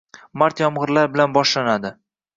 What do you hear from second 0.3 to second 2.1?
Mart yomgʻirlar bilan boshlanadi